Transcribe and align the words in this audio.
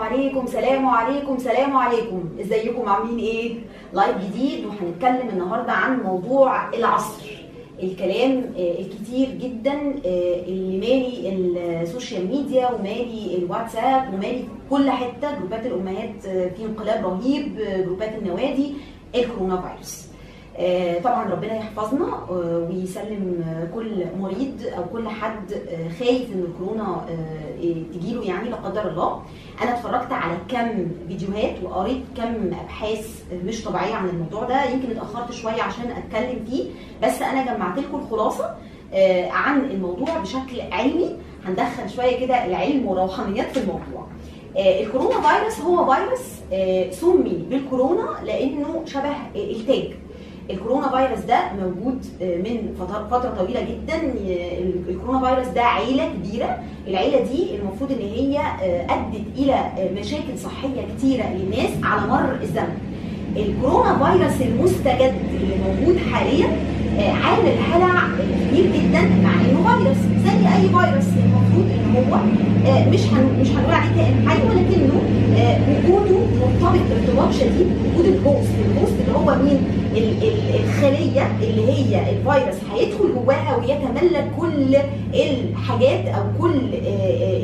عليكم 0.00 0.46
سلام 0.46 0.86
عليكم 0.86 1.38
سلام 1.38 1.76
عليكم. 1.76 2.28
ازيكم؟ 2.40 2.88
عاملين 2.88 3.18
إيه؟ 3.18 3.54
live 3.92 4.16
جديد 4.16 4.64
وهنتكلم 4.66 5.28
النهارده 5.32 5.72
عن 5.72 6.02
موضوع 6.02 6.74
العصر. 6.74 7.22
الكلام 7.82 8.44
آه، 8.58 8.78
الكتير 8.80 9.28
جدا 9.40 9.72
آه، 10.06 10.42
اللي 10.46 10.78
مالي 10.78 11.28
ال 11.82 11.88
social 11.88 12.26
media 12.26 12.70
ومالي 12.70 13.36
الواتساب 13.38 14.14
ومالي 14.14 14.44
كل 14.70 14.90
حتة. 14.90 15.38
جروبات 15.38 15.66
الأمهات 15.66 16.26
آه، 16.26 16.48
في 16.48 16.64
انقلاب 16.64 17.06
رهيب 17.06 17.58
جروبات 17.86 18.14
النوادي 18.18 18.74
ال 19.14 19.21
corona 19.21 19.60
virus. 19.62 20.09
طبعا 21.04 21.30
ربنا 21.30 21.54
يحفظنا 21.56 22.06
آه، 22.30 22.68
ويسلم 22.70 23.44
آه، 23.48 23.74
كل 23.74 24.04
مريض 24.18 24.62
أو 24.76 24.84
كل 24.92 25.08
حد 25.08 25.52
آه، 25.52 25.88
خايف 25.98 26.32
إن 26.34 26.40
الكورونا 26.48 26.82
آه، 27.10 27.60
إيه 27.60 27.74
تجيله 27.94 28.22
يعني 28.24 28.48
لا 28.48 28.56
قدر 28.56 28.88
الله. 28.88 29.22
أنا 29.62 29.70
اتفرجت 29.78 30.12
على 30.12 30.36
كم 30.48 30.88
فيديوهات 31.08 31.54
وقريت 31.62 32.02
كم 32.16 32.50
أبحاث 32.62 33.22
مش 33.44 33.64
طبيعية 33.64 33.94
عن 33.94 34.08
الموضوع 34.08 34.44
ده 34.44 34.64
يمكن 34.64 34.90
اتأخرت 34.90 35.32
شوية 35.32 35.62
عشان 35.62 35.84
أتكلم 35.90 36.44
فيه 36.50 36.64
بس 37.02 37.22
أنا 37.22 37.54
جمعت 37.54 37.78
لكم 37.78 37.98
الخلاصه 37.98 38.54
آه، 38.94 39.28
عن 39.30 39.60
الموضوع 39.60 40.18
بشكل 40.18 40.60
علمي. 40.72 41.16
هندخل 41.44 41.90
شوية 41.90 42.26
كده 42.26 42.44
العلم 42.46 42.86
والروحانيات 42.86 43.50
في 43.50 43.56
الموضوع. 43.60 44.06
آه، 44.56 44.82
الكورونا 44.82 45.20
فيروس 45.20 45.60
هو 45.60 45.94
فيروس 45.94 46.20
آه، 46.52 46.90
سمي 46.90 47.46
بالكورونا 47.50 48.08
لأنه 48.24 48.82
شبه 48.86 49.08
آه، 49.10 49.34
إلتاج. 49.36 49.90
الكورونا 50.50 50.88
فيروس 50.88 51.24
ده 51.24 51.40
موجود 51.62 52.04
آه، 52.22 52.36
من 52.36 52.74
فتر- 52.80 53.06
فترة 53.10 53.30
طويلة 53.38 53.60
جدا. 53.60 53.96
ال 54.88 54.93
corona 54.93 55.26
virus 55.34 55.48
ده 55.48 55.62
عيلة 55.62 56.08
كبيرة. 56.08 56.58
العيلة 56.88 57.20
دي 57.20 57.56
المفروض 57.56 57.92
إن 57.92 57.98
هي 57.98 58.38
آه، 58.38 58.84
أدت 58.94 59.22
إلى 59.38 59.54
آه، 59.54 60.00
مشاكل 60.00 60.38
صحية 60.38 60.82
كتيرة 60.98 61.24
للناس 61.28 61.70
على 61.82 62.06
مر 62.10 62.36
الزمن. 62.42 62.78
ال 63.36 63.45
corona 63.45 63.98
virus 64.12 64.40
المستجد 64.42 65.14
اللي 65.34 65.54
موجود 65.66 65.96
حاليا 66.12 66.46
عامل 67.08 67.52
هلع 67.72 68.02
كبير 68.50 68.64
جدا 68.66 69.00
مع 69.00 69.34
إنه 69.34 69.78
فيروس 69.78 69.96
زي 70.24 70.48
أي 70.48 70.62
فيروس 70.68 71.08
المفروض 71.24 71.66
إن 71.74 71.94
هو 71.96 72.14
آه، 72.66 72.88
مش. 72.88 73.00
مش 73.40 73.48
هنقول 73.50 73.74
عليه 73.74 73.94
كائن 73.96 74.28
حي 74.28 74.38
ولكنه 74.48 75.00
آه، 75.38 75.58
وجوده 75.88 76.18
مرتبط 76.40 76.80
ارتباط 76.96 77.32
شديد 77.32 77.66
بوجود 77.84 78.06
ال 78.06 78.14
host 78.14 78.48
ال 78.70 78.74
host 78.74 78.92
اللي 79.00 79.18
هو 79.18 79.34
مين 79.44 79.58
ال- 79.96 80.22
ال- 80.22 80.60
الخلية 80.64 81.28
اللي 81.42 81.72
هي 81.72 82.10
الفيروس 82.10 82.56
هيدخل 82.74 83.14
جواها 83.14 83.56
ويتملك 83.56 84.30
كل 84.40 84.76
الحاجات 85.14 86.06
أو 86.06 86.22
كل 86.40 86.60
آه، 86.86 87.40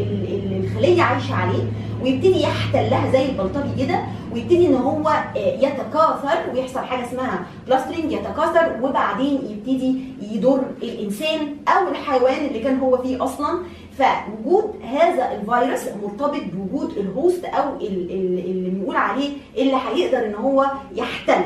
الخليه 0.77 1.03
عايشة 1.03 1.35
عليه 1.35 1.65
ويبتدي 2.03 2.43
يحتلها 2.43 3.13
زي 3.13 3.25
البلطجي 3.29 3.85
كده 3.87 3.99
ويبتدي 4.35 4.67
إن 4.67 4.75
هو 4.75 5.09
آه، 5.09 5.39
يتكاثر 5.39 6.39
ويحصل 6.55 6.81
حاجة 6.81 7.05
اسمها 7.07 7.47
clustering 7.67 8.13
يتكاثر 8.13 8.77
وبعدين 8.83 9.35
يبتدي 9.51 9.99
يضر 10.33 10.63
الإنسان 10.83 11.39
أو 11.69 11.89
الحيوان 11.89 12.47
اللي 12.47 12.61
كان 12.61 12.79
هو 12.79 12.99
فيه 12.99 13.25
أصلا. 13.25 13.59
فوجود 13.99 14.75
هذا 14.85 15.33
الفيروس 15.33 15.81
مرتبط 16.03 16.41
بوجود 16.55 16.91
ال 16.99 17.08
host 17.08 17.45
أو 17.45 17.77
ال- 17.77 18.11
ال- 18.11 18.45
اللي 18.51 18.71
بنقول 18.71 18.97
عليه 18.97 19.31
اللي 19.57 19.77
هيقدر 19.95 20.27
إن 20.27 20.35
هو 20.35 20.67
يحتل. 20.95 21.43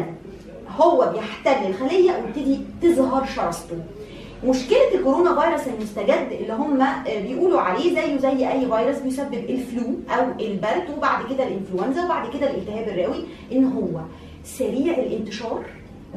هو 0.80 1.12
بيحتل 1.12 1.66
الخلية 1.70 2.10
ويبتدي 2.12 2.60
تظهر 2.82 3.26
شراسته 3.26 3.76
مشكلة 4.44 4.94
الكورونا 4.94 5.40
فيروس 5.40 5.68
المستجد 5.68 6.28
اللي 6.40 6.52
هم 6.52 6.80
آه، 6.82 7.20
بيقولوا 7.20 7.60
عليه 7.60 7.94
زيه 7.94 8.16
زي 8.18 8.48
أي 8.52 8.60
فيروس 8.66 8.98
بيسبب 8.98 9.34
الفلو 9.34 9.86
أو 10.10 10.24
البرد 10.40 10.90
وبعد 10.96 11.32
كده 11.32 11.44
الإنفلونزا 11.48 12.04
وبعد 12.04 12.30
كده 12.36 12.50
الالتهاب 12.50 12.88
الرئوي 12.88 13.24
إن 13.52 13.64
هو 13.64 14.00
سريع 14.44 14.94
الانتشار 14.98 15.64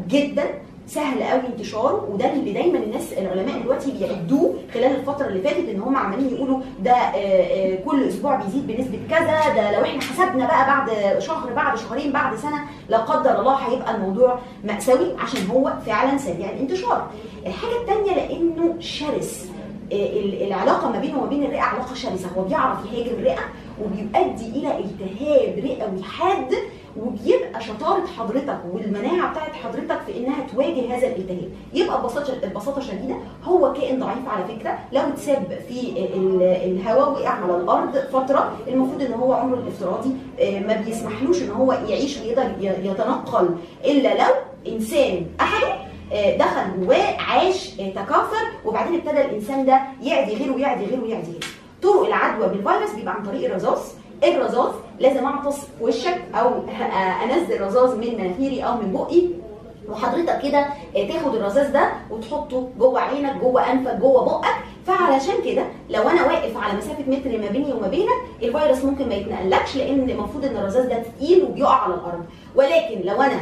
جدا. 0.10 0.44
سهل 0.88 1.24
قوي 1.24 1.42
انتشاره 1.48 2.08
وده 2.12 2.34
اللي 2.34 2.54
دايما 2.54 2.80
الناس 2.80 3.14
العلماء 3.14 3.60
دلوقتي 3.62 3.92
بيعدوه 3.92 4.56
خلال 4.74 4.96
الفترة 4.96 5.28
اللي 5.28 5.42
فاتت 5.42 5.70
إن 5.70 5.82
هم 5.82 5.98
عمالين 5.98 6.34
يقولوا 6.36 6.60
ده 6.80 6.92
آه، 6.92 7.16
آه، 7.16 7.76
كل 7.86 8.04
أسبوع 8.04 8.36
بيزيد 8.36 8.68
بنسبة 8.68 9.00
كذا 9.10 9.54
ده 9.56 9.72
لو 9.78 9.84
إحنا 9.86 10.02
حسبنا 10.02 10.46
بقى 10.48 10.66
بعد 10.68 11.20
شهر 11.20 11.54
بعد 11.54 11.78
شهرين 11.78 12.12
بعد 12.12 12.36
سنة 12.36 12.60
لا 12.90 12.98
قدر 12.98 13.40
الله 13.40 13.56
هيبقى 13.56 13.96
الموضوع 13.96 14.40
مأساوي 14.64 15.08
عشان 15.20 15.48
هو 15.48 15.74
فعلا 15.86 16.18
سريع 16.18 16.50
الانتشار. 16.50 17.08
الحاجة 17.46 17.82
الثانية 17.82 18.12
لأنه 18.16 18.76
شرس 18.80 19.50
ال- 19.92 20.44
العلاقة 20.44 20.90
ما 20.92 21.00
بينه 21.00 21.18
وما 21.18 21.28
بين 21.30 21.44
الرئة 21.44 21.62
علاقة 21.62 21.94
شرسة 21.96 22.28
هو 22.38 22.42
بيعرف 22.44 22.78
يهاجم 22.94 23.12
الرئه 23.20 23.42
وبيؤدي 23.82 24.46
إلى 24.50 24.78
التهاب 24.80 25.58
رئوي 25.66 26.04
حاد 26.04 26.54
وبيبقى 26.98 27.62
شطارة 27.62 28.06
حضرتك 28.18 28.60
والمناعة 28.74 29.32
بتاعت 29.32 29.52
حضرتك 29.54 30.00
في 30.06 30.18
إنها 30.18 30.48
تواجه 30.54 30.98
هذا 30.98 31.08
الالتهاب 31.08 31.50
يبقى 31.74 32.02
ببساطة 32.02 32.34
ببساطة 32.48 32.82
شديدة 32.82 33.16
هو 33.44 33.74
كائن 33.74 34.00
ضعيف 34.00 34.28
على 34.28 34.46
فكرة 34.46 34.80
لو 34.92 35.02
اتساب 35.02 35.60
في 35.68 35.80
ال- 36.16 36.42
الهواء 36.44 37.12
وقع 37.12 37.30
على 37.30 37.56
الأرض 37.58 37.98
فترة 37.98 38.52
المفروض 38.68 39.02
إن 39.02 39.14
هو 39.14 39.34
عمره 39.34 39.58
الافتراضي 39.60 40.10
آه، 40.40 40.60
ما 40.60 40.82
بيسمحلوش 40.86 41.42
إن 41.42 41.52
هو 41.52 41.74
يعيش 41.74 42.18
ويقدر 42.22 42.52
يتنقل 42.62 43.50
إلا 43.86 44.14
لو 44.14 44.34
إنسان 44.74 45.26
اخده 45.40 45.74
آه، 46.14 46.38
دخل 46.38 46.80
جواه 46.86 47.18
عاش 47.20 47.80
آه، 47.80 47.90
تكاثر 47.90 48.46
وبعدين 48.66 48.96
ابتدى 48.96 49.22
الإنسان 49.22 49.66
ده 49.66 49.82
يعدي 50.02 50.36
غيره 50.36 50.56
ويعدي 50.56 50.86
غيره 50.86 51.02
ويعدي 51.04 51.32
غيره. 51.32 51.46
طرق 51.84 52.06
العدوى 52.06 52.48
بالفيروس 52.48 52.92
بيبقى 52.96 53.14
عن 53.14 53.24
طريق 53.26 53.46
الرذاذ. 53.50 53.80
الرذاذ 54.24 54.72
لازم 55.00 55.26
اعطس 55.26 55.60
في 55.60 55.84
وشك 55.84 56.22
أو 56.36 56.50
انزل 57.24 57.62
رذاذ 57.62 57.96
من 57.98 58.18
مناخيري 58.18 58.64
أو 58.64 58.74
من 58.78 58.94
بقي. 58.94 59.22
وحضرتك 59.90 60.42
كده 60.42 60.60
آه، 60.96 61.08
تاخد 61.08 61.36
الرذاذ 61.36 61.72
ده 61.72 61.90
وتحطه 62.12 62.70
جوه 62.80 63.00
عينك 63.02 63.36
جوه 63.42 63.72
انفك 63.72 63.96
جوه 63.96 64.26
بقك. 64.26 64.56
فعلشان 64.88 65.36
كده 65.46 65.64
لو 65.90 66.02
أنا 66.10 66.26
واقف 66.26 66.58
على 66.58 66.78
مسافة 66.78 67.04
متر 67.08 67.38
ما 67.42 67.48
بيني 67.48 67.74
وما 67.74 67.88
بينك 67.88 68.10
الفيروس 68.44 68.86
ممكن 68.86 69.10
ما 69.10 69.16
يتنقلكش 69.16 69.76
لأن 69.76 70.10
المفروض 70.10 70.46
ان 70.46 70.58
الرذاذ 70.58 70.90
ده 70.90 71.04
تقيل 71.04 71.44
وبيقع 71.44 71.74
على 71.76 71.94
الأرض. 71.94 72.26
ولكن 72.56 73.02
لو 73.04 73.22
أنا 73.22 73.42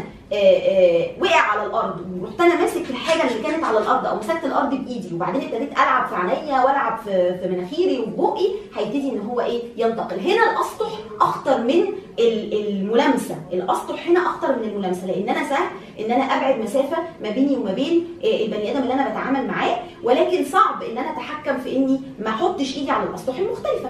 وقع 1.21 1.35
على 1.41 1.65
الأرض. 1.65 2.05
ورحت 2.21 2.41
أنا 2.41 2.55
ماسك 2.61 2.89
الحاجة 2.89 3.31
اللي 3.31 3.43
كانت 3.43 3.63
على 3.63 3.77
الأرض 3.77 4.05
أو 4.05 4.15
مسكت 4.17 4.45
الأرض 4.45 4.69
بإيدي. 4.69 5.15
وبعدين 5.15 5.41
ابتديت 5.41 5.71
ألعب 5.73 6.07
في 6.07 6.15
عينيا 6.15 6.61
وألعب 6.63 6.97
في 7.05 7.37
في 7.39 7.47
مناخيري 7.49 7.99
وفي 7.99 8.11
بقي 8.17 8.47
هيبتدي 8.75 9.09
إن 9.11 9.19
هو 9.19 9.41
إيه؟ 9.41 9.61
ينتقل. 9.77 10.19
هنا 10.19 10.51
الأسطح 10.51 10.91
أخطر 11.21 11.57
من 11.61 11.83
ال- 12.19 12.67
الملامسة. 12.69 13.35
الأسطح 13.53 14.07
هنا 14.07 14.19
أخطر 14.19 14.55
من 14.59 14.63
الملامسة. 14.69 15.07
لأن 15.07 15.29
أنا 15.29 15.49
سهل 15.49 15.67
إن 15.99 16.11
أنا 16.11 16.23
أبعد 16.23 16.59
مسافة 16.59 16.97
ما 17.23 17.29
بيني 17.29 17.55
وما 17.57 17.73
بين 17.73 18.07
آه، 18.23 18.45
البني 18.45 18.71
آدم 18.71 18.81
اللي 18.83 18.93
أنا 18.93 19.09
بتعامل 19.09 19.47
معاه. 19.47 19.77
ولكن 20.03 20.45
صعب 20.45 20.83
إن 20.83 20.97
أنا 20.97 21.11
أتحكم 21.11 21.57
في 21.59 21.75
إني 21.75 22.01
ما 22.19 22.29
أحطش 22.29 22.77
إيدي 22.77 22.91
على 22.91 23.03
الأسطح 23.09 23.37
المختلفة. 23.37 23.89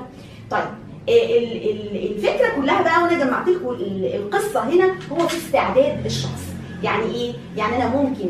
طيب 0.52 0.63
الفكرة 1.10 2.50
كلها 2.56 2.82
بقى 2.82 3.04
وأنا 3.04 3.24
جمعت 3.26 3.48
لكم 3.48 3.70
ال- 3.70 4.16
القصة 4.16 4.60
هنا 4.70 4.96
هو 5.12 5.28
في 5.28 5.38
استعداد 5.38 6.06
الشخص. 6.06 6.42
يعني 6.84 7.06
إيه؟ 7.16 7.34
يعني 7.58 7.76
أنا 7.76 7.88
ممكن 7.96 8.26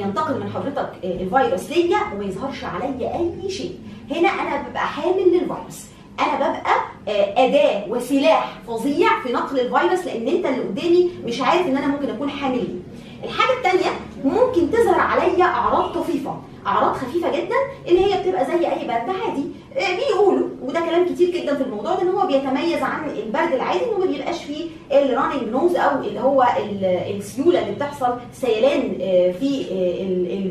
ينتقل 0.00 0.40
من 0.40 0.50
حضرتك 0.54 0.88
الفيروس 1.04 1.70
ليا 1.70 1.98
وما 2.14 2.24
يظهرش 2.24 2.64
عليا 2.64 3.18
أي 3.18 3.50
شيء. 3.50 3.78
هنا 4.10 4.28
أنا 4.28 4.68
ببقى 4.68 4.86
حامل 4.86 5.22
للفيروس. 5.32 5.84
أنا 6.20 6.34
ببقى 6.36 6.76
آه، 7.08 7.44
أداة 7.44 7.84
وسلاح 7.88 8.58
فظيع 8.68 9.08
في 9.22 9.32
نقل 9.32 9.60
الفيروس 9.60 10.04
لأن 10.06 10.28
أنت 10.28 10.46
اللي 10.46 10.60
قدامي 10.60 11.10
مش 11.24 11.40
عارف 11.40 11.66
إن 11.66 11.76
أنا 11.76 11.86
ممكن 11.86 12.10
أكون 12.10 12.30
حامل 12.30 12.56
ليه. 12.56 13.28
الحاجة 13.28 13.56
الثانية 13.56 13.90
ممكن 14.24 14.70
تظهر 14.70 15.00
عليا 15.00 15.44
أعراض 15.44 15.92
طفيفة. 16.02 16.40
أعراض 16.66 16.92
خفيفة 16.96 17.30
جدا 17.36 17.54
اللي 17.88 18.04
هي 18.14 18.22
بتبقى 18.22 18.44
زي 18.44 18.52
أي 18.66 18.78
برد 18.88 19.16
عادي. 19.24 19.44
آه، 19.76 19.96
بيقولوا 19.96 20.41
وده 20.72 20.80
كلام 20.80 21.06
كتير 21.14 21.30
جدا 21.30 21.54
في 21.54 21.62
الموضوع 21.62 21.94
ده 21.94 22.02
إن 22.02 22.08
هو 22.08 22.26
بيتميز 22.26 22.82
عن 22.82 23.10
البرد 23.10 23.52
العادي 23.52 23.84
انه 23.84 23.98
ما 23.98 24.06
بيبقاش 24.06 24.44
فيه 24.44 24.66
ال 24.92 24.99
running 24.99 25.48
nose 25.48 25.76
أو 25.76 26.00
اللي 26.00 26.20
هو 26.20 26.42
ال- 26.42 27.16
السيولة 27.16 27.58
اللي 27.62 27.72
بتحصل 27.74 28.14
سيلان 28.32 28.98
آه، 29.00 29.32
في 29.32 29.64
آه، 29.70 30.04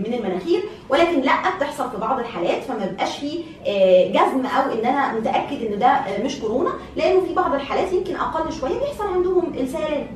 من 0.09 0.13
المناخير. 0.13 0.63
ولكن 0.89 1.21
لأ 1.21 1.33
بتحصل 1.57 1.91
في 1.91 1.97
بعض 1.97 2.19
الحالات 2.19 2.63
فما 2.63 2.85
بيبقاش 2.85 3.17
فيه 3.17 3.39
آه، 3.67 4.07
جزم 4.07 4.45
أو 4.45 4.71
إن 4.73 4.85
أنا 4.85 5.13
متأكد 5.19 5.65
إن 5.73 5.79
ده 5.79 5.99
مش 6.25 6.39
كورونا 6.39 6.69
لأنه 6.95 7.21
في 7.21 7.33
بعض 7.33 7.53
الحالات 7.53 7.93
يمكن 7.93 8.15
أقل 8.15 8.53
شوية 8.53 8.79
بيحصل 8.79 9.07
عندهم 9.13 9.53
السيلان. 9.57 10.07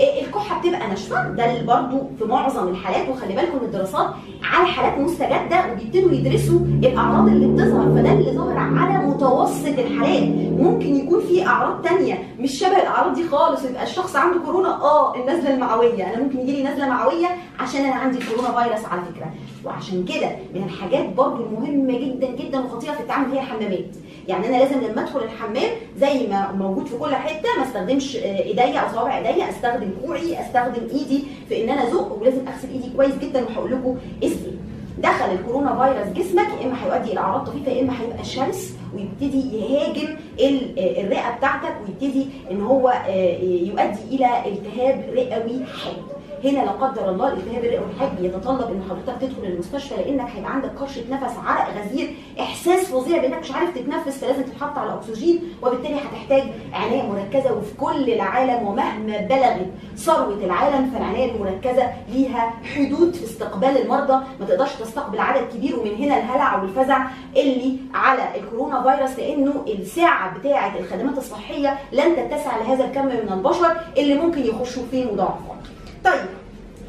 الكحة 0.00 0.60
بتبقى 0.60 0.88
ناشفة. 0.88 1.28
ده 1.30 1.62
برضو 1.62 1.98
في 2.18 2.24
معظم 2.24 2.68
الحالات 2.68 3.08
وخلي 3.08 3.34
بالكم 3.36 3.58
الدراسات 3.62 4.06
على 4.42 4.66
حالات 4.66 4.98
مستجدة 4.98 5.64
وبيبتدوا 5.72 6.12
يدرسوا 6.12 6.58
الأعراض 6.60 7.28
اللي 7.28 7.46
بتظهر 7.46 7.86
فده 7.94 8.12
اللي 8.12 8.32
ظهر 8.32 8.58
على 8.58 9.06
متوسط 9.06 9.66
الحالات. 9.78 10.22
ممكن 10.58 10.96
يكون 10.96 11.20
في 11.20 11.46
أعراض 11.46 11.82
تانية 11.82 12.18
مش 12.40 12.58
شبه 12.58 12.76
الأعراض 12.82 13.14
دي 13.14 13.28
خالص 13.28 13.64
يبقى 13.64 13.82
الشخص 13.82 14.16
عنده 14.16 14.40
كورونا 14.40 14.68
آه 14.82 15.14
النزله 15.14 15.54
المعوية. 15.54 16.14
أنا 16.14 16.22
ممكن 16.22 16.38
يجي 16.40 16.52
لي 16.52 16.68
نزله 16.68 16.88
معوية 16.88 17.26
عشان 17.60 17.80
أنا 17.84 17.94
عندي 17.94 18.18
كورونا 18.18 18.48
فيروس 18.62 18.84
على 18.84 19.00
فكرة. 19.14 19.26
وعشان 19.64 20.04
كده 20.04 20.30
من 20.54 20.62
الحاجات 20.64 21.08
برضو 21.14 21.44
المهمه 21.44 21.98
جدا 21.98 22.26
جدا 22.30 22.60
وخطيرة 22.60 22.92
في 22.92 23.00
التعامل 23.00 23.32
هي 23.32 23.38
الحمامات 23.40 23.96
يعني 24.28 24.46
أنا 24.48 24.56
لازم 24.56 24.80
لما 24.80 25.02
أدخل 25.02 25.22
الحمام 25.22 25.70
زي 25.98 26.26
ما 26.26 26.52
موجود 26.52 26.86
في 26.86 26.96
كل 26.98 27.14
حتة 27.14 27.48
ما 27.58 27.64
أستخدمش 27.64 28.16
آه، 28.16 28.42
ايديا 28.42 28.78
أو 28.78 28.94
صوابع 28.94 29.18
ايديا 29.28 29.48
أستخدم 29.50 29.90
كوعي 30.04 30.40
أستخدم 30.40 30.82
إيدي 30.92 31.24
في 31.48 31.64
إن 31.64 31.68
أنا 31.70 31.88
أزق 31.88 32.12
ولازم 32.20 32.48
أغسل 32.48 32.68
إيدي 32.72 32.90
كويس 32.96 33.14
جدا 33.18 33.44
وهقول 33.44 33.72
لكم 33.72 33.96
إزاي 34.24 34.52
دخل 34.98 35.24
الكورونا 35.32 35.74
فيروس 35.84 36.16
جسمك 36.26 36.46
يا 36.60 36.66
إما 36.66 36.76
هيؤدي 36.84 37.12
إلى 37.12 37.20
أعراض 37.20 37.46
طفيفة 37.46 37.72
يا 37.72 37.82
إما 37.82 37.92
هيبقى 38.00 38.24
شرس 38.24 38.72
ويبتدي 38.94 39.56
يهاجم 39.58 40.08
آه، 40.40 41.00
الرئة 41.00 41.36
بتاعتك 41.38 41.74
ويبتدي 41.86 42.26
إن 42.50 42.60
هو 42.62 42.88
آه، 42.88 43.38
يؤدي 43.42 44.00
إلى 44.16 44.28
التهاب 44.46 45.04
رئوي 45.12 45.64
حاد. 45.64 46.17
هنا 46.44 46.58
لا 46.64 46.70
قدر 46.70 47.10
الله 47.10 47.28
الالتهاب 47.28 47.64
الرئوي 47.64 47.84
الحاد 47.94 48.22
بيتطلب 48.22 48.70
إن 48.70 48.82
حضرتك 48.90 49.20
تدخل 49.20 49.44
المستشفى 49.44 49.94
لأنك 49.96 50.28
هيبقى 50.36 50.52
عندك 50.52 50.70
كرشه 50.78 51.02
نفس 51.10 51.34
عرق 51.46 51.68
غزير 51.78 52.14
إحساس 52.40 52.84
فظيع 52.84 53.18
بإنك 53.22 53.38
مش 53.38 53.52
عارف 53.52 53.74
تتنفس 53.78 54.18
فلازم 54.24 54.42
تتحط 54.42 54.78
على 54.78 54.94
أكسجين 54.94 55.42
وبالتالي 55.62 55.94
هتحتاج 55.94 56.42
عناية 56.72 57.02
مركزة 57.02 57.52
وفي 57.52 57.74
كل 57.76 58.10
العالم 58.12 58.68
ومهما 58.68 59.16
بلغت 59.20 59.66
ثروة 59.96 60.44
العالم 60.44 60.90
فالعناية 60.90 61.32
المركزة 61.36 61.90
ليها 62.08 62.52
حدود 62.76 63.14
في 63.14 63.24
استقبال 63.24 63.82
المرضى 63.82 64.24
ما 64.40 64.46
تقدرش 64.48 64.72
تستقبل 64.74 65.20
عدد 65.20 65.48
كبير 65.54 65.78
ومن 65.80 65.94
هنا 65.94 66.18
الهلع 66.18 66.62
والفزع 66.62 66.98
اللي 67.36 67.76
على 67.94 68.22
الكورونا 68.36 68.82
فيروس 68.82 69.18
لأنه 69.18 69.64
الساعة 69.68 70.38
بتاعة 70.38 70.78
الخدمات 70.78 71.18
الصحية 71.18 71.78
لن 71.92 72.16
تتسع 72.16 72.56
لهذا 72.56 72.84
الكم 72.84 73.06
من 73.06 73.32
البشر 73.32 73.76
اللي 73.98 74.14
ممكن 74.14 74.40
يخشوا 74.46 74.82
في 74.90 75.04
مضاعفات. 75.04 75.58
طيب 76.04 76.26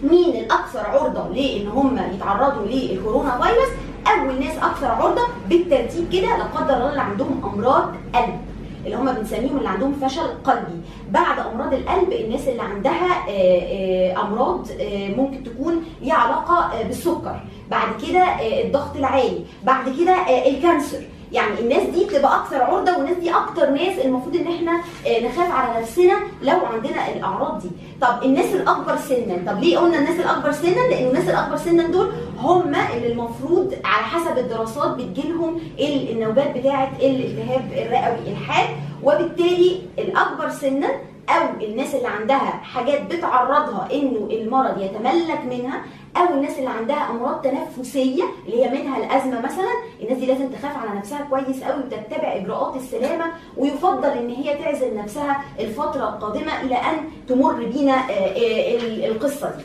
مين 0.04 0.36
الأكثر 0.36 0.80
عرضة 0.80 1.28
لأن 1.28 1.68
هم 1.68 2.00
يتعرضوا 2.14 2.66
للكورونا 2.66 3.42
فيروس؟ 3.42 3.70
اول 4.08 4.40
ناس 4.40 4.58
أكثر 4.58 4.88
عرضة 4.88 5.22
بالترتيب 5.50 6.10
كده 6.14 6.38
لا 6.38 6.44
قدر 6.44 6.74
الله 6.74 6.90
اللي 6.90 7.02
عندهم 7.02 7.42
أمراض 7.54 7.94
قلب 8.16 8.40
اللي 8.86 8.96
هم 8.96 9.14
بنسميهم 9.14 9.58
اللي 9.58 9.70
عندهم 9.70 9.94
فشل 9.94 10.28
قلبي. 10.44 10.82
بعد 11.12 11.40
أمراض 11.40 11.74
القلب 11.74 12.14
الناس 12.14 12.48
اللي 12.48 12.62
عندها 12.62 13.30
آه، 13.30 13.62
آه، 14.12 14.22
أمراض 14.22 14.68
آه، 14.82 15.08
ممكن 15.08 15.44
تكون 15.44 15.84
ليها 16.02 16.14
علاقة 16.14 16.84
بالسكر. 16.84 17.40
بعد 17.72 17.88
كده 18.08 18.24
الضغط 18.66 18.96
العالي. 18.96 19.46
بعد 19.64 19.90
كده 20.00 20.16
الكانسر. 20.48 21.02
يعني 21.32 21.60
الناس 21.60 21.84
دي 21.84 22.06
بتبقى 22.06 22.36
أكثر 22.36 22.64
عرضة 22.64 22.98
والناس 22.98 23.18
دي 23.18 23.32
أكتر 23.32 23.70
ناس 23.70 24.00
المفروض 24.06 24.36
إن 24.36 24.48
إحنا 24.48 24.72
آه، 25.08 25.20
نخاف 25.26 25.52
على 25.52 25.80
نفسنا 25.82 26.14
لو 26.44 26.58
عندنا 26.74 27.08
الأعراض 27.16 27.60
دي. 27.62 27.70
طب 28.02 28.24
الناس 28.24 28.54
الأكبر 28.56 28.98
سنا 28.98 29.52
طب 29.54 29.60
ليه 29.60 29.78
قلنا 29.78 29.98
الناس 30.00 30.20
الأكبر 30.20 30.52
سنا؟ 30.52 30.88
لأن 30.90 31.08
الناس 31.08 31.30
الأكبر 31.30 31.58
سنا 31.58 31.84
دول 31.88 32.12
هم 32.40 32.76
اللي 32.96 33.12
المفروض 33.12 33.74
على 33.86 34.04
حسب 34.06 34.38
الدراسات 34.38 34.92
بتجيلهم 34.96 35.58
ال- 35.80 36.12
النوبات 36.12 36.58
بتاعه 36.58 36.92
الالتهاب 37.02 37.72
الرئوي 37.74 38.32
الحاد 38.32 38.70
وبالتالي 39.04 39.82
الأكبر 40.00 40.50
سنا 40.50 40.88
أو 41.30 41.44
الناس 41.64 41.96
اللي 41.96 42.08
عندها 42.08 42.50
حاجات 42.64 43.02
بتعرضها 43.02 43.88
إنه 43.94 44.28
المرض 44.32 44.82
يتملك 44.82 45.40
منها 45.50 45.82
أو 46.18 46.34
الناس 46.34 46.60
اللي 46.60 46.70
عندها 46.70 47.10
أمراض 47.12 47.42
تنفسية 47.42 48.24
اللي 48.46 48.66
هي 48.66 48.70
منها 48.70 48.98
الأزمة 48.98 49.40
مثلا 49.42 49.70
الناس 50.02 50.18
دي 50.18 50.26
لازم 50.26 50.50
تخاف 50.50 50.78
على 50.78 50.98
نفسها 51.00 51.28
كويس 51.30 51.64
قوي 51.64 51.80
وتتبع 51.84 52.36
إجراءات 52.36 52.76
السلامة 52.76 53.26
ويفضل 53.58 54.10
إن 54.10 54.30
هي 54.30 54.58
تعزل 54.58 54.96
نفسها 54.98 55.42
الفترة 55.60 56.10
القادمة 56.10 56.62
إلى 56.62 56.76
أن 56.76 56.98
تمر 57.28 57.54
بينا 57.54 57.94
آه، 57.94 58.12
آه، 58.12 58.76
ال- 58.78 59.06
القصة 59.06 59.50
دي. 59.58 59.64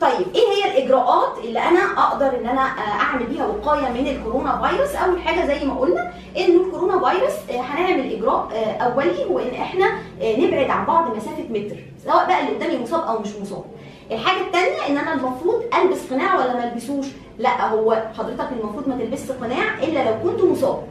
طيب 0.00 0.26
إيه 0.34 0.42
هي 0.48 0.70
الإجراءات 0.78 1.38
اللي 1.44 1.58
أنا 1.58 1.80
أقدر 1.98 2.26
إن 2.40 2.46
أنا 2.46 2.60
آه، 2.62 3.00
أعمل 3.00 3.26
بيها 3.26 3.46
وقاية 3.46 3.88
من 3.92 4.06
الكورونا 4.06 4.62
فيروس؟ 4.68 4.94
أول 4.94 5.20
حاجة 5.22 5.46
زي 5.46 5.64
ما 5.66 5.74
قلنا 5.80 6.12
انه 6.38 6.60
الكورونا 6.66 6.98
فيروس 7.10 7.32
هنعمل 7.50 8.12
إجراء 8.12 8.48
أولي 8.80 9.24
هو 9.24 9.38
ان 9.38 9.54
إحنا 9.60 9.86
نبعد 10.22 10.70
عن 10.70 10.86
بعض 10.86 11.16
مسافة 11.16 11.42
متر 11.50 11.76
سواء 12.04 12.26
بقى 12.26 12.40
اللي 12.40 12.54
قدامي 12.56 12.78
مصاب 12.82 13.00
أو 13.02 13.18
مش 13.18 13.28
مصاب. 13.42 13.64
الحاجة 14.10 14.40
الثانية 14.46 14.86
إن 14.88 14.98
أنا 14.98 15.12
المفروض 15.12 15.62
ألبس 15.82 16.12
قناع 16.12 16.34
ولا 16.36 16.54
ما 16.54 16.64
ألبسوش؟ 16.72 17.06
لا 17.38 17.68
هو 17.68 18.02
حضرتك 18.18 18.48
المفروض 18.60 18.88
ما 18.88 18.96
تلبسش 18.96 19.32
قناع 19.32 19.78
إلا 19.82 20.04
لو 20.10 20.16
كنت 20.30 20.40
مصاب. 20.44 20.82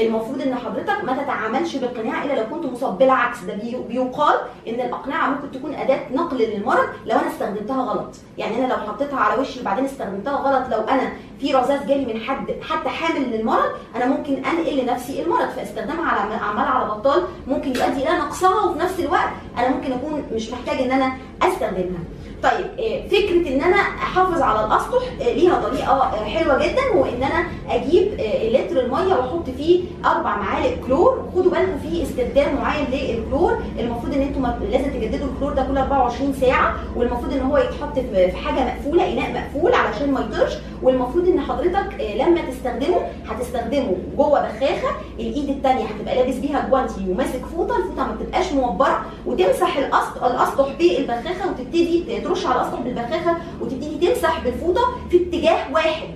المفروض 0.00 0.42
إن 0.42 0.54
حضرتك 0.54 1.04
ما 1.04 1.22
تتعاملش 1.22 1.76
بالقناع 1.76 2.24
إلا 2.24 2.32
لو 2.40 2.46
كنت 2.50 2.72
مصاب. 2.72 2.98
بالعكس 2.98 3.40
ده 3.44 3.54
بي- 3.54 3.76
بيقال 3.88 4.34
إن 4.68 4.74
الاقنعه 4.74 5.28
ممكن 5.30 5.50
تكون 5.50 5.74
أداة 5.74 6.00
نقل 6.12 6.36
للمرض 6.36 6.84
لو 7.06 7.18
أنا 7.18 7.28
استخدمتها 7.28 7.82
غلط. 7.82 8.14
يعني 8.38 8.56
أنا 8.58 8.66
لو 8.72 8.76
حطيتها 8.76 9.20
على 9.20 9.40
وشي 9.40 9.60
وبعدين 9.60 9.84
استخدمتها 9.84 10.32
غلط 10.32 10.68
لو 10.74 10.80
أنا 10.80 11.12
في 11.40 11.52
رذاذ 11.54 11.86
جالي 11.88 12.14
من 12.14 12.20
حد 12.20 12.54
حتى 12.70 12.88
حامل 12.88 13.22
للمرض 13.30 13.70
أنا 13.96 14.06
ممكن 14.06 14.32
أنقل 14.44 14.76
لنفسي 14.76 15.22
المرض. 15.22 15.48
فاستخدامها 15.48 16.10
على 16.10 16.34
عمال 16.34 16.64
على 16.68 16.84
بطال 16.84 17.22
ممكن 17.46 17.68
يؤدي 17.68 18.08
إلى 18.08 18.18
نقصها 18.18 18.64
وفي 18.64 18.78
نفس 18.78 19.00
الوقت 19.00 19.30
أنا 19.58 19.68
ممكن 19.68 19.92
أكون 19.92 20.24
مش 20.32 20.50
محتاج 20.50 20.80
إن 20.80 20.90
أنا 20.92 21.12
أستخدمها. 21.42 22.00
طيب 22.42 22.66
آه، 22.80 23.08
فكرة 23.08 23.48
إن 23.54 23.60
أنا 23.60 23.76
أحافظ 23.76 24.42
على 24.42 24.66
الأسطح 24.66 25.02
آه، 25.20 25.32
ليها 25.32 25.60
طريقة 25.62 25.92
آه، 25.92 26.24
حلوة 26.24 26.58
جدا 26.66 26.82
وإن 26.94 27.22
أنا 27.22 27.46
أجيب 27.70 28.08
لتر 28.52 28.80
المية 28.80 29.14
وأحط 29.14 29.50
فيه 29.56 29.80
أربع 30.04 30.36
معالق 30.36 30.74
كلور. 30.86 31.22
خدوا 31.34 31.50
بالكم 31.50 31.78
في 31.78 32.02
استخدام 32.02 32.54
معين 32.56 32.86
للكلور. 32.92 33.58
المفروض 33.78 34.14
إن 34.14 34.20
أنتم 34.22 34.46
لازم 34.70 34.90
تجددوا 34.90 35.26
الكلور 35.34 35.52
ده 35.52 35.62
كل 35.62 35.78
24 35.78 36.32
ساعة 36.40 36.74
والمفروض 36.96 37.32
إن 37.32 37.40
هو 37.40 37.58
يتحط 37.58 37.98
في 37.98 38.32
حاجة 38.36 38.64
مقفولة 38.64 39.12
إناء 39.12 39.32
مقفول 39.32 39.74
علشان 39.74 40.12
ما 40.12 40.20
يطيرش 40.20 40.52
والمفروض 40.82 41.28
إن 41.28 41.40
حضرتك 41.40 42.00
لما 42.16 42.40
تستخدمه 42.50 42.96
هتستخدمه 43.28 43.96
جوه 44.16 44.40
بخاخة. 44.40 44.96
الإيد 45.18 45.48
الثانية 45.48 45.84
هتبقى 45.84 46.14
لابس 46.16 46.34
بيها 46.34 46.68
جوانتي 46.70 47.06
وماسك 47.10 47.40
فوطة 47.56 47.76
الفوطة 47.76 48.06
ما 48.06 48.12
بتبقاش 48.20 48.52
موبرة 48.52 49.04
وتمسح 49.26 49.76
الأسطح 49.78 50.68
بالبخاخه 50.78 51.50
وتبتدي 51.50 52.04
ترش 52.32 52.46
على 52.46 52.60
الاسطح 52.60 52.80
بالبخاخة 52.80 53.36
وتبتدي 53.60 54.08
تمسح 54.08 54.40
بالفوطة 54.44 54.80
في 55.10 55.16
اتجاه 55.16 55.72
واحد. 55.72 56.08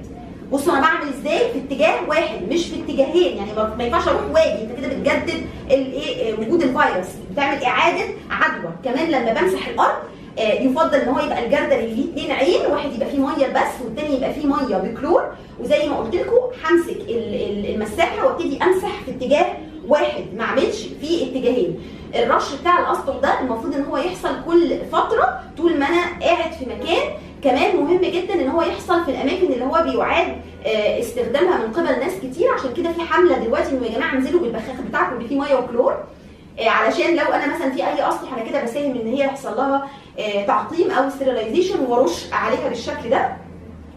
بصوا 0.53 0.73
أنا 0.73 0.81
بعمل 0.81 1.09
إزاي؟ 1.09 1.53
في 1.53 1.59
اتجاه 1.59 2.09
واحد 2.09 2.49
مش 2.49 2.67
في 2.67 2.81
اتجاهين. 2.81 3.37
يعني 3.37 3.51
ما 3.79 3.85
ينفعش 3.85 4.09
أروح 4.09 4.23
واجي. 4.33 4.63
أنت 4.63 4.79
كده 4.79 4.89
بتجدد 4.89 5.47
الايه 5.71 6.35
وجود 6.35 6.63
الفيروس. 6.63 7.07
بتعمل 7.33 7.65
إعادة 7.65 8.05
عدوى. 8.31 8.73
كمان 8.85 9.11
لما 9.11 9.33
بمسح 9.33 9.69
الأرض 9.69 9.97
يفضل 10.39 10.95
إن 10.95 11.09
هو 11.09 11.21
يبقى 11.21 11.45
الجردل 11.47 11.73
اللي 11.73 11.95
ليه 11.95 12.11
اتنين 12.13 12.31
عين 12.33 12.67
واحد 12.71 12.93
يبقى 12.95 13.09
فيه 13.11 13.19
مية 13.19 13.47
بس 13.47 13.83
والتاني 13.85 14.17
يبقى 14.17 14.35
فيه 14.35 14.47
مية 14.47 14.77
بكلور. 14.77 15.23
وزي 15.61 15.89
ما 15.89 15.97
قلت 15.97 16.15
لكم 16.15 16.37
همسك 16.65 16.91
ال- 16.97 17.35
ال- 17.35 17.75
المساحة 17.75 18.27
وابتدي 18.27 18.63
أمسح 18.63 19.01
في 19.05 19.11
اتجاه 19.11 19.47
واحد 19.89 20.25
ما 20.37 20.45
أعملش 20.45 20.83
في 21.01 21.23
اتجاهين. 21.23 21.79
الرش 22.15 22.55
بتاع 22.61 22.79
الأسطح 22.81 23.15
ده 23.23 23.41
المفروض 23.41 23.75
إن 23.75 23.85
هو 23.85 23.97
يحصل 23.97 24.37
كل 24.47 24.79
فترة 24.93 25.41
طول 25.57 25.79
ما 25.79 25.87
أنا 25.87 26.03
قاعد 26.23 26.53
في 26.53 26.65
مكان. 26.67 27.03
كمان 27.45 27.77
مهم 27.77 28.01
جدا 28.01 28.35
إن 28.35 28.49
هو 28.49 28.63
يحصل 28.63 29.05
في 29.05 29.11
الأماكن 29.11 29.47
اللي 29.53 29.65
هو 29.65 29.83
بيعاد 29.85 30.37
آه، 30.67 31.01
استخدامها 31.01 31.67
من 31.67 31.73
قبل 31.73 31.85
ناس 32.01 32.13
كتير. 32.23 32.51
عشان 32.53 32.73
كده 32.77 32.93
في 32.93 33.01
حملة 33.01 33.39
دلوقتي 33.39 33.71
إنه 33.71 33.87
يا 33.87 33.93
جماعة 33.95 34.13
انزلوا 34.15 34.41
بالبخاخ 34.41 34.81
بتاعكم 34.89 35.17
اللي 35.17 35.29
فيه 35.29 35.41
مية 35.41 35.55
وكلور. 35.55 35.95
آه، 36.61 36.69
علشان 36.69 37.17
لو 37.17 37.25
أنا 37.25 37.55
مثلا 37.57 37.71
في 37.71 37.87
أي 37.87 38.09
أسطح 38.09 38.33
أنا 38.33 38.45
كده 38.51 38.63
بساهم 38.65 38.91
إن 39.01 39.07
هي 39.07 39.19
يحصل 39.25 39.57
لها 39.57 39.77
آه، 39.77 39.89
تعقيم 40.47 40.91
أو 40.91 41.11
sterilization 41.11 41.81
وارش 41.81 42.33
عليها 42.33 42.69
بالشكل 42.69 43.11
ده. 43.11 43.37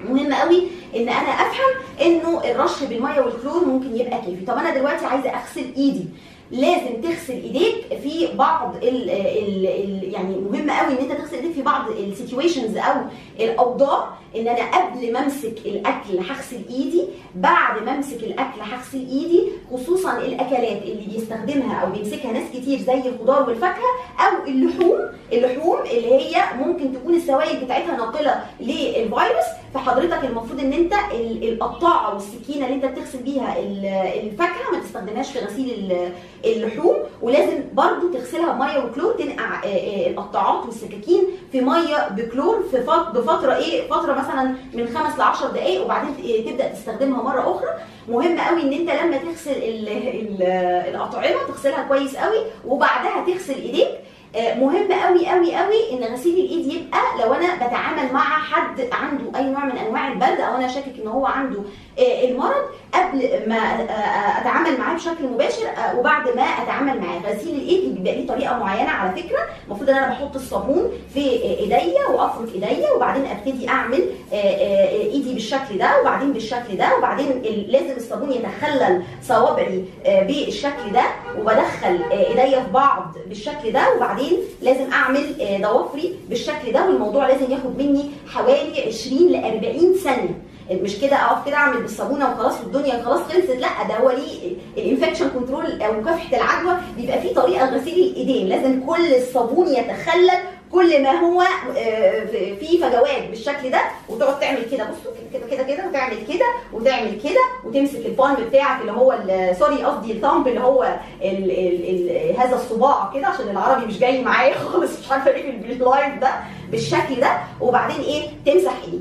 مهم 0.09 0.33
قوي 0.33 0.63
إن 0.95 1.01
أنا 1.09 1.29
أفهم 1.29 1.71
إنه 2.01 2.43
الرش 2.51 2.83
بالمية 2.83 3.21
والكلور 3.21 3.65
ممكن 3.65 3.95
يبقى 3.95 4.11
كافي 4.21 4.45
طب 4.47 4.57
أنا 4.57 4.77
دلوقتي 4.77 5.05
عايزة 5.05 5.29
أغسل 5.29 5.65
إيدي. 5.77 6.05
لازم 6.51 7.01
تغسل 7.03 7.33
إيديك 7.33 7.75
في 8.03 8.27
بعض 8.35 8.75
ال 8.75 9.09
ال 9.09 9.65
ال 9.67 10.13
يعني 10.13 10.35
مهم 10.51 10.69
قوي 10.71 10.91
إن 10.93 10.97
أنت 10.97 11.11
تغسل 11.11 11.35
إيديك 11.35 11.51
في 11.51 11.61
بعض 11.61 11.89
ال 11.91 11.99
situations 11.99 12.77
أو 12.77 12.93
الأوضاع 13.41 14.09
إن 14.35 14.47
أنا 14.47 14.71
قبل 14.77 15.13
ما 15.13 15.19
أمسك 15.19 15.55
الأكل 15.65 16.17
هغسل 16.29 16.61
إيدي 16.69 17.03
بعد 17.35 17.83
ما 17.83 17.95
أمسك 17.95 18.23
الأكل 18.23 18.61
هغسل 18.61 18.97
إيدي 18.97 19.43
خصوصا 19.73 20.17
الأكلات 20.17 20.81
اللي 20.83 21.05
بيستخدمها 21.13 21.75
أو 21.79 21.91
بيمسكها 21.91 22.31
ناس 22.31 22.43
كتير 22.53 22.79
زي 22.79 22.93
الخضار 23.09 23.49
والفاكهة 23.49 23.89
أو 24.19 24.47
اللحوم 24.47 24.99
اللحوم 25.33 25.77
اللي 25.81 26.13
هي 26.15 26.43
ممكن 26.59 26.93
تكون 26.93 27.13
السوائل 27.15 27.65
بتاعتها 27.65 27.97
ناقلة 27.97 28.43
للفيروس 28.59 29.45
فحضرتك 29.73 30.23
المفروض 30.25 30.59
إن 30.59 30.73
أنت 30.73 30.93
ال- 31.13 31.49
القطاعه 31.53 32.13
والسكينه 32.13 32.65
اللي 32.65 32.75
أنت 32.75 32.85
بتغسل 32.85 33.17
بيها 33.23 33.59
ال- 33.59 33.85
الفاكهة 34.23 34.71
ما 34.73 34.79
تستخدمهاش 34.79 35.31
في 35.31 35.39
غسيل 35.39 35.69
ال- 35.69 36.11
اللحوم 36.45 36.95
ولازم 37.21 37.63
برضو 37.73 38.11
تغسلها 38.13 38.51
بميه 38.53 38.85
وكلور 38.85 39.11
تنقع 39.13 39.63
آه، 39.63 39.67
آه، 39.67 40.09
القطاعات 40.09 40.65
والسكاكين 40.65 41.23
في 41.51 41.61
مية 41.61 42.07
بكلور 42.09 42.63
في 42.71 42.81
فت- 42.83 43.11
بفترة 43.15 43.55
إيه؟ 43.55 43.87
فترة 43.89 44.13
مثلا 44.13 44.55
من 44.73 44.87
خمس 44.87 45.19
ل 45.19 45.21
10 45.21 45.47
دقائق 45.47 45.83
وبعدين 45.85 46.17
ت- 46.17 46.49
تبدأ 46.49 46.67
تستخدمها 46.67 47.23
مرة 47.23 47.41
أخرى. 47.51 47.69
مهم 48.09 48.39
قوي 48.39 48.61
إن 48.61 48.73
أنت 48.73 48.89
لما 49.03 49.17
تغسل 49.17 49.51
ال- 49.51 49.89
ال- 49.89 50.43
الأطعمة 50.89 51.43
تغسلها 51.47 51.83
كويس 51.87 52.15
قوي 52.17 52.37
وبعدها 52.65 53.23
تغسل 53.27 53.53
إيديك. 53.55 53.87
آه، 54.35 54.53
مهم 54.53 54.87
قوي 54.91 55.27
قوي 55.27 55.55
قوي 55.55 55.91
إن 55.93 56.13
غسيل 56.13 56.33
الإيد 56.45 56.73
يبقى 56.73 56.99
لو 57.19 57.33
أنا 57.33 57.55
بتعامل 57.55 58.13
مع 58.13 58.19
حد 58.23 58.81
عنده 58.91 59.39
أي 59.39 59.43
نوع 59.43 59.65
من 59.65 59.77
أنواع 59.77 60.07
البرد 60.07 60.39
أو 60.41 60.55
أنا 60.55 60.67
شاكك 60.67 60.93
إن 61.01 61.07
هو 61.07 61.25
عنده 61.25 61.59
المرض 61.99 62.63
قبل 62.93 63.29
ما 63.47 63.55
آه، 63.55 64.41
أتعامل 64.41 64.77
معاه 64.79 64.95
بشكل 64.95 65.23
مباشر 65.33 65.67
آه، 65.67 65.99
وبعد 65.99 66.35
ما 66.35 66.41
أتعامل 66.41 66.99
معاه. 67.01 67.19
غسيل 67.33 67.55
الإيد 67.55 67.95
بيبقى 67.95 68.15
ليه 68.15 68.27
طريقة 68.27 68.57
معينة 68.57 68.89
على 68.89 69.21
فكرة. 69.21 69.39
المفروض 69.67 69.89
إن 69.89 69.95
أنا 69.97 70.09
بحط 70.09 70.35
الصابون 70.35 70.91
في 71.13 71.19
آه، 71.19 71.59
إيديا 71.59 72.07
وأفرك 72.13 72.49
إيديا 72.55 72.91
وبعدين 72.91 73.25
أبتدي 73.25 73.69
أعمل 73.69 74.03
آه، 74.33 74.35
آه، 74.35 74.89
إيدي 74.89 75.33
بالشكل 75.33 75.77
ده 75.77 76.01
وبعدين 76.01 76.33
بالشكل 76.33 76.77
ده 76.77 76.97
وبعدين 76.97 77.41
لازم 77.67 77.95
الصابون 77.97 78.31
يتخلل 78.31 79.03
صوابعي 79.23 79.85
آه، 80.05 80.23
بالشكل 80.23 80.91
ده 80.93 81.03
وبدخل 81.39 81.99
آه، 82.11 82.27
إيديا 82.27 82.59
في 82.63 82.71
بعض 82.73 83.15
بالشكل 83.27 83.71
ده 83.71 83.95
وبعدين 83.95 84.37
لازم 84.61 84.91
أعمل 84.93 85.41
آه، 85.41 85.57
ضوافري 85.61 86.15
بالشكل 86.29 86.71
ده. 86.71 86.85
والموضوع 86.85 87.27
لازم 87.27 87.51
ياخد 87.51 87.77
مني 87.77 88.05
حوالي 88.33 88.83
20 88.87 89.19
ل 89.31 89.35
40 89.35 89.93
ثانية. 90.03 90.41
مش 90.71 90.99
كده 91.01 91.15
اقف 91.15 91.45
كده 91.45 91.55
اعمل 91.55 91.81
بالصابونه 91.81 92.31
وخلاص 92.31 92.59
والدنيا 92.61 93.03
خلاص 93.03 93.19
خلصت. 93.19 93.49
لا 93.49 93.67
ده 93.89 93.97
هو 93.97 94.09
ليه 94.11 94.55
ال 94.77 94.82
infection 94.82 95.29
control 95.29 95.81
أو 95.81 95.93
مكافحة 95.93 96.37
العدوى 96.37 96.73
بيبقى 96.97 97.21
فيه 97.21 97.33
طريقة 97.33 97.69
لغسيل 97.71 97.93
الايدين. 98.11 98.47
لازم 98.47 98.85
كل 98.85 99.13
الصابون 99.15 99.67
يتخلل 99.67 100.31
كل 100.71 101.03
ما 101.03 101.11
هو 101.11 101.41
آه، 101.77 102.25
في 102.59 102.77
فجوات 102.77 103.27
بالشكل 103.29 103.69
ده 103.69 103.81
وتقعد 104.09 104.39
تعمل 104.39 104.65
كده. 104.71 104.83
بصوا 104.83 105.11
كده 105.33 105.47
كده 105.47 105.63
كده 105.63 105.87
وتعمل 105.87 106.17
كده 106.33 106.45
وتعمل 106.73 107.21
كده 107.23 107.41
وتمسك 107.65 108.05
ال 108.05 108.11
palm 108.11 108.35
بتاعك 108.49 108.81
اللي 108.81 108.91
هو 108.91 109.15
sorry 109.59 109.83
قصدي 109.83 110.11
ال 110.11 110.17
thumb 110.17 110.47
اللي 110.47 110.59
هو 110.59 110.83
ال 111.21 111.51
ال 111.51 111.89
ال 112.29 112.39
هذا 112.39 112.55
الصباع 112.55 113.11
كده 113.13 113.27
عشان 113.27 113.49
العربي 113.49 113.85
مش 113.85 113.99
جاي 113.99 114.21
معايا 114.23 114.53
خالص 114.63 114.99
مش 114.99 115.11
عارفة 115.11 115.31
إيه 115.31 115.51
بال 115.61 115.81
live 115.81 116.19
ده 116.21 116.29
بالشكل 116.71 117.15
ده. 117.21 117.37
وبعدين 117.61 118.01
إيه؟ 118.01 118.23
تمسح 118.45 118.73
ايدي 118.85 118.99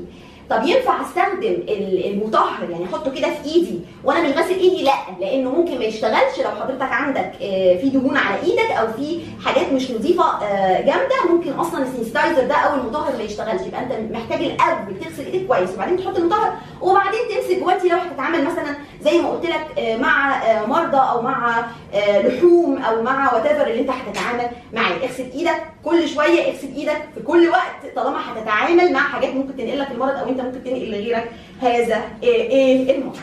طب 0.49 0.63
ينفع 0.63 1.01
استخدم 1.01 1.47
ال- 1.69 2.05
المطهر 2.13 2.69
يعني 2.69 2.85
احطه 2.85 3.11
كده 3.11 3.27
في 3.29 3.45
ايدي 3.49 3.79
وأنا 4.03 4.29
مش 4.29 4.35
غاسل 4.37 4.53
ايدي؟ 4.59 4.83
لا 4.83 4.91
لأنه 5.19 5.49
ممكن 5.51 5.77
ما 5.79 5.85
يشتغلش 5.85 6.39
لو 6.43 6.49
حضرتك 6.61 6.91
عندك 6.91 7.31
آه، 7.41 7.77
في 7.77 7.89
دهون 7.89 8.17
على 8.17 8.41
إيدك 8.43 8.71
أو 8.71 8.87
في 8.87 9.19
حاجات 9.45 9.73
مش 9.73 9.91
نظيفة 9.91 10.23
آه، 10.43 10.81
جامدة. 10.81 11.15
ممكن 11.31 11.51
أصلا 11.51 11.83
ال 11.83 11.89
sanitizer 11.89 12.43
ده 12.47 12.55
أو 12.55 12.79
المطهر 12.79 13.17
ما 13.17 13.23
يشتغلش 13.23 13.61
يبقى 13.67 13.83
انت 13.83 14.11
محتاج 14.13 14.41
الأول 14.43 14.99
تغسل 15.03 15.25
إيدك 15.25 15.47
كويس 15.47 15.69
وبعدين 15.73 15.97
تحط 15.97 16.17
المطهر 16.17 16.53
وبعدين 16.81 17.19
تمسك 17.29 17.59
جوانتي 17.59 17.89
لو 17.89 17.97
هتتعامل 17.97 18.45
مثلا 18.45 18.75
زي 19.01 19.21
ما 19.21 19.29
قلت 19.29 19.45
لك 19.45 19.79
آه، 19.79 19.97
مع 19.97 20.43
آه، 20.43 20.65
مرضى 20.65 20.97
أو 20.97 21.21
مع 21.21 21.65
آه، 21.93 22.21
لحوم 22.21 22.77
أو 22.77 23.01
مع 23.01 23.33
what 23.33 23.45
اللي 23.45 23.79
انت 23.81 23.89
هتتعامل 23.89 24.47
معاه. 24.73 24.93
اغسل 25.03 25.31
إيدك 25.31 25.61
كل 25.85 26.07
شوية 26.07 26.51
اغسل 26.51 26.75
إيدك 26.75 27.09
في 27.15 27.21
كل 27.21 27.49
وقت. 27.49 27.95
طالما 27.95 28.17
هتتعامل 28.31 28.93
مع 28.93 28.99
حاجات 28.99 29.33
ممكن 29.33 29.57
تنقل 29.57 29.79
لك 29.79 29.91
المرض 29.91 30.15
أو 30.15 30.29
انت 30.29 30.41
ممكن 30.41 30.63
تنقل 30.63 30.91
لغيرك 30.91 31.31
هذا 31.61 32.01
المرض 32.23 33.17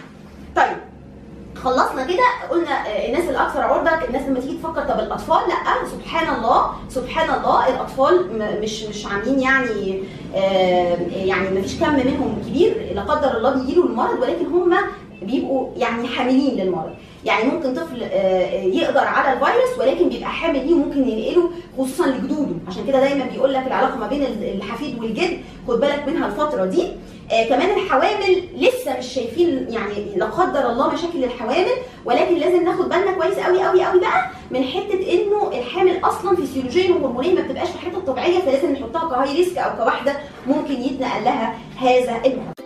طيب 0.57 0.77
خلصنا 1.57 2.05
كده 2.05 2.49
قلنا 2.51 3.07
الناس 3.07 3.25
الأكثر 3.31 3.63
عرضة 3.63 4.05
الناس 4.05 4.23
لما 4.23 4.41
تيجي 4.41 4.59
تفكر 4.59 4.83
طب 4.83 4.99
الأطفال؟ 4.99 5.49
لأ 5.49 5.89
سبحان 5.91 6.35
الله 6.35 6.73
سبحان 6.97 7.29
الله 7.41 7.69
الأطفال 7.69 8.15
مش 8.63 8.83
مش 8.85 9.07
عاملين 9.07 9.41
يعني 9.41 10.03
يعني 11.29 11.51
ما 11.51 11.63
فيش 11.63 11.81
كم 11.81 11.93
منهم 11.95 12.39
كبير 12.47 12.93
لا 12.95 13.03
قدر 13.03 13.37
الله 13.37 13.51
بيجيله 13.51 13.85
المرض 13.87 14.19
ولكن 14.23 14.47
هم 14.47 14.75
بيبقوا 15.23 15.69
يعني 15.77 16.09
حاملين 16.09 16.55
للمرض. 16.55 16.91
يعني 17.25 17.51
ممكن 17.51 17.75
طفل 17.75 18.03
آه، 18.03 18.51
يقدر 18.63 19.01
على 19.01 19.33
الفيروس 19.33 19.79
ولكن 19.79 20.09
بيبقى 20.09 20.29
حامل 20.31 20.67
ليه 20.67 20.75
وممكن 20.75 21.09
ينقله 21.09 21.51
خصوصا 21.79 22.07
لجدوده. 22.07 22.55
عشان 22.69 22.87
كده 22.87 23.01
دايما 23.01 23.25
بيقول 23.25 23.55
لك 23.55 23.67
العلاقة 23.67 23.97
ما 23.99 24.07
بين 24.07 24.23
الحفيد 24.43 24.99
والجد 24.99 25.39
خد 25.69 25.81
بالك 25.81 26.05
منها 26.09 26.27
الفترة 26.27 26.65
دي. 26.65 26.83
آه 27.33 27.45
كمان 27.49 27.71
الحوامل 27.71 28.49
لسه 28.57 28.99
مش 28.99 29.07
شايفين 29.07 29.67
يعني 29.71 30.15
لا 30.17 30.25
قدر 30.27 30.71
الله 30.71 30.93
مشاكل 30.95 31.25
الحوامل 31.25 31.67
ولكن 32.05 32.35
لازم 32.35 32.65
ناخد 32.65 32.89
بالنا 32.89 33.13
كويس 33.13 33.35
قوي 33.39 33.63
قوي 33.63 33.85
قوي 33.85 34.01
بقى 34.01 34.31
من 34.51 34.65
حتة 34.65 35.13
إنه 35.13 35.51
الحامل 35.59 35.99
أصلا 36.05 36.37
فسيولوجيا 36.37 36.91
وهرمونيا 36.95 37.33
ما 37.35 37.41
بتبقاش 37.41 37.69
في 37.69 37.79
حتة 37.79 38.01
طبيعيه 38.01 38.39
فلازم 38.39 38.73
نحطها 38.73 39.11
كهاي 39.11 39.37
ريسك 39.37 39.59
أو 39.59 39.77
كواحدة 39.77 40.17
ممكن 40.47 40.75
يتنقل 40.75 41.25
لها 41.25 41.59
هذا 41.81 42.21
المرض 42.27 42.66